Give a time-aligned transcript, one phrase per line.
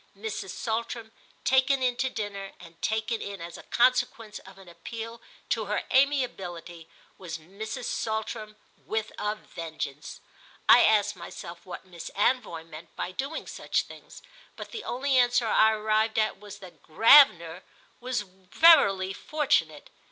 [0.17, 0.49] Mrs.
[0.49, 1.11] Saltram
[1.43, 5.83] taken in to dinner, and taken in as a consequence of an appeal to her
[5.93, 6.89] amiability,
[7.19, 7.83] was Mrs.
[7.83, 10.19] Saltram with a vengeance.
[10.67, 14.23] I asked myself what Miss Anvoy meant by doing such things,
[14.55, 17.61] but the only answer I arrived at was that Gravener
[17.99, 19.91] was verily fortunate.